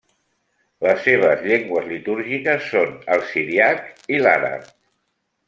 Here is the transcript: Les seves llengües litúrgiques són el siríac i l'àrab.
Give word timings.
Les 0.85 1.03
seves 1.07 1.43
llengües 1.51 1.85
litúrgiques 1.91 2.65
són 2.71 2.97
el 3.17 3.23
siríac 3.35 3.87
i 4.17 4.25
l'àrab. 4.27 4.67